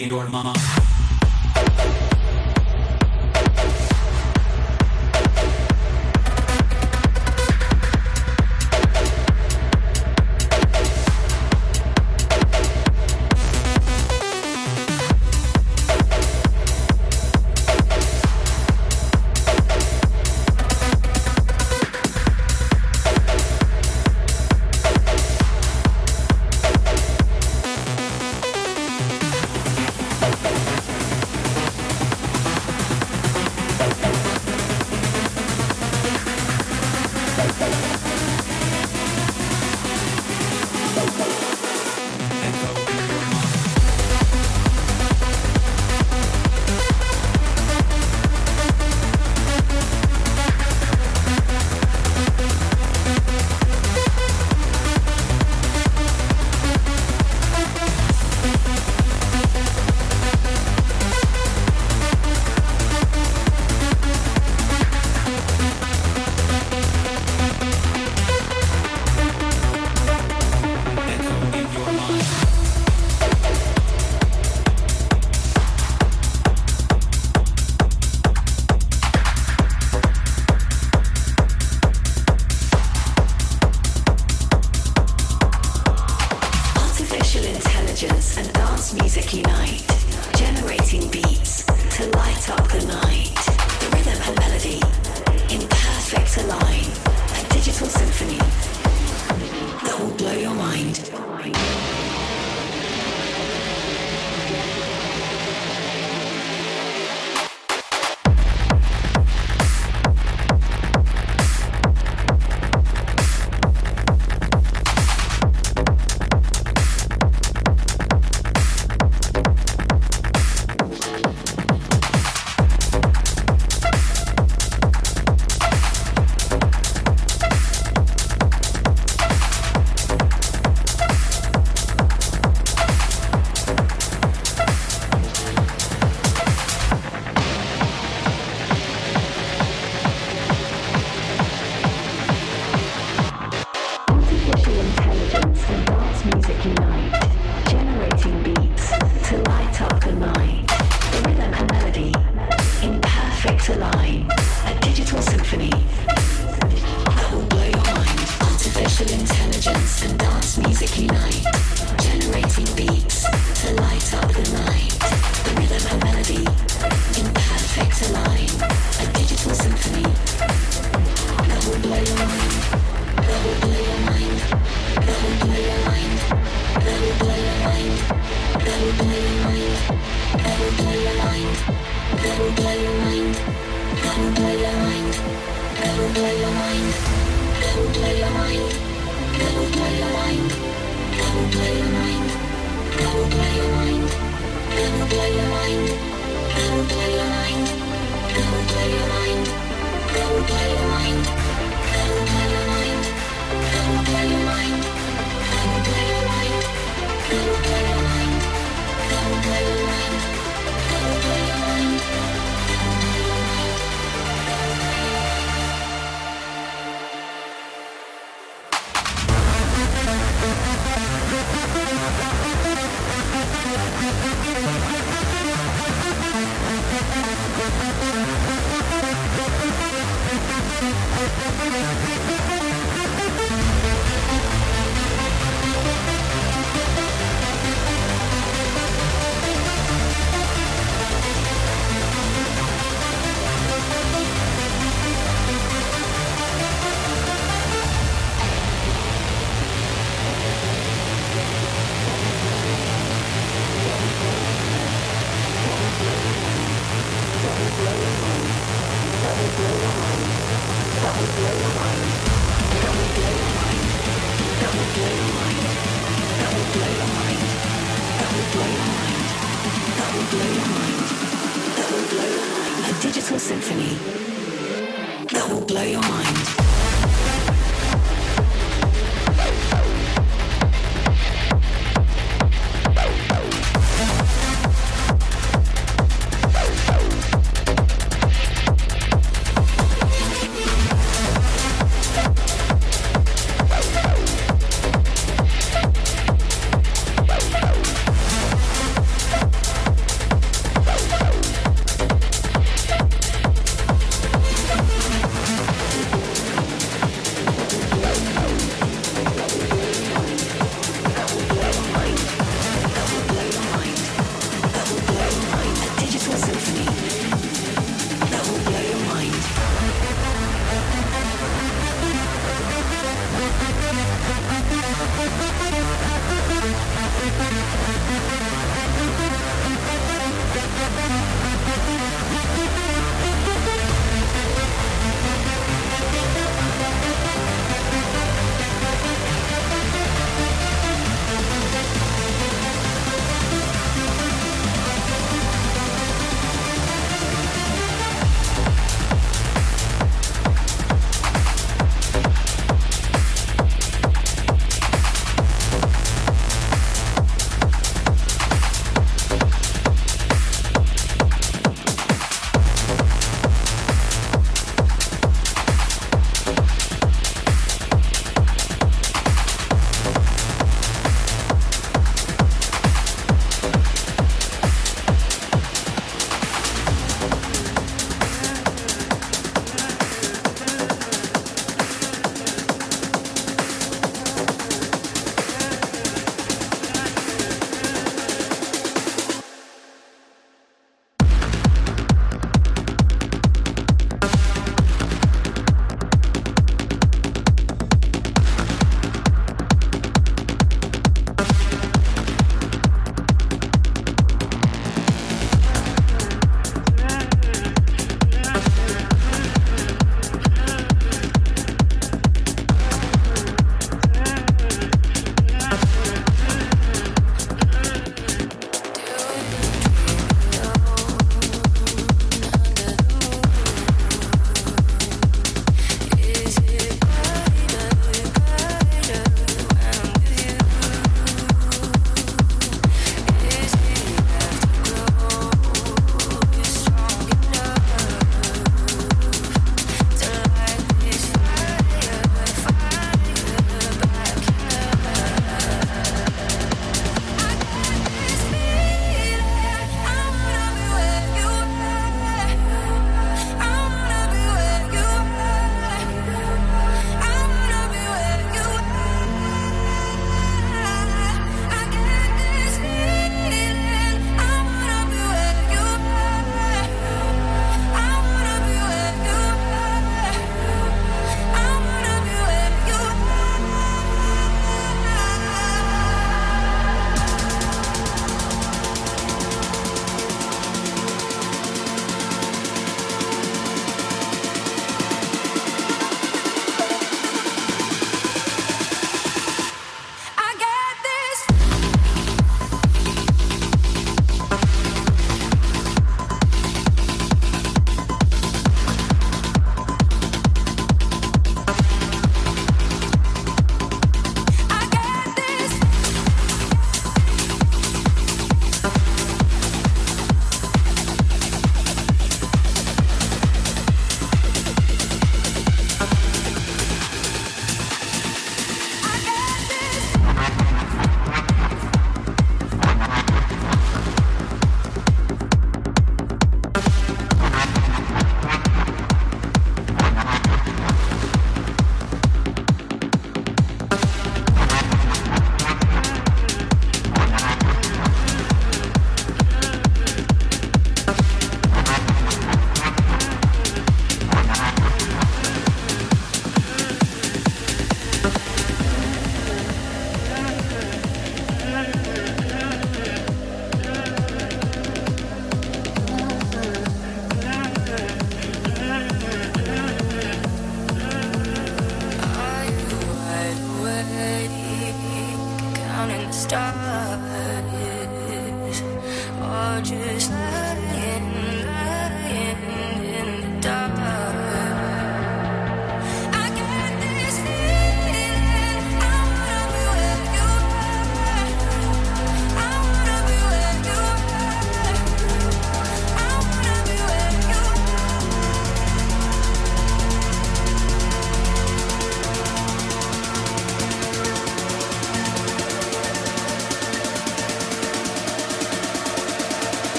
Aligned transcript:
your 0.00 0.28
mind. 0.28 0.77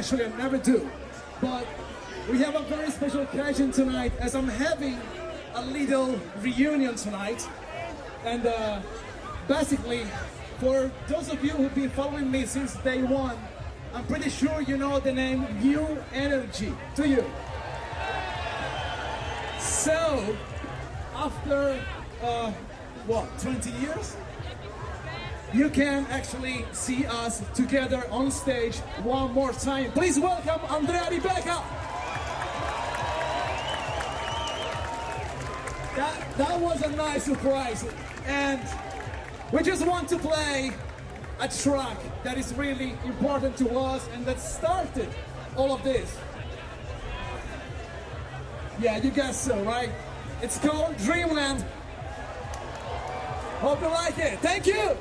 Actually, 0.00 0.24
I 0.24 0.28
never 0.38 0.56
do. 0.56 0.90
But 1.42 1.66
we 2.30 2.38
have 2.38 2.54
a 2.54 2.62
very 2.62 2.90
special 2.90 3.20
occasion 3.20 3.70
tonight 3.70 4.12
as 4.18 4.34
I'm 4.34 4.48
having 4.48 4.98
a 5.52 5.62
little 5.62 6.18
reunion 6.40 6.94
tonight. 6.94 7.46
And 8.24 8.46
uh, 8.46 8.80
basically, 9.46 10.06
for 10.58 10.90
those 11.06 11.30
of 11.30 11.44
you 11.44 11.50
who've 11.50 11.74
been 11.74 11.90
following 11.90 12.30
me 12.30 12.46
since 12.46 12.76
day 12.76 13.02
one, 13.02 13.36
I'm 13.92 14.06
pretty 14.06 14.30
sure 14.30 14.62
you 14.62 14.78
know 14.78 15.00
the 15.00 15.12
name 15.12 15.42
NU 15.62 15.84
NRG. 16.14 16.74
Do 16.94 17.06
you? 17.06 17.22
You 25.52 25.68
can 25.68 26.06
actually 26.06 26.64
see 26.70 27.04
us 27.06 27.42
together 27.54 28.06
on 28.12 28.30
stage 28.30 28.78
one 29.02 29.32
more 29.32 29.52
time. 29.52 29.90
Please 29.90 30.18
welcome 30.18 30.60
Andrea 30.70 31.08
Rebecca. 31.10 31.60
That, 35.96 36.36
that 36.38 36.60
was 36.60 36.82
a 36.82 36.90
nice 36.90 37.24
surprise. 37.24 37.84
And 38.26 38.62
we 39.50 39.64
just 39.64 39.84
want 39.84 40.08
to 40.10 40.18
play 40.18 40.70
a 41.40 41.48
track 41.48 41.98
that 42.22 42.38
is 42.38 42.54
really 42.54 42.94
important 43.04 43.56
to 43.56 43.76
us 43.76 44.08
and 44.14 44.24
that 44.26 44.38
started 44.38 45.08
all 45.56 45.74
of 45.74 45.82
this. 45.82 46.16
Yeah, 48.78 48.98
you 48.98 49.10
guess 49.10 49.46
so, 49.46 49.60
right? 49.64 49.90
It's 50.42 50.60
called 50.60 50.96
Dreamland. 50.98 51.62
Hope 53.58 53.80
you 53.80 53.88
like 53.88 54.16
it. 54.16 54.38
Thank 54.38 54.68
you. 54.68 54.96